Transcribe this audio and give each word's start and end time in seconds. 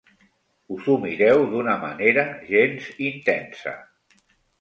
Us 0.75 0.85
ho 0.93 0.93
mireu 1.01 1.43
d'una 1.51 1.75
manera 1.83 2.23
gens 2.47 2.87
intensa. 3.11 3.75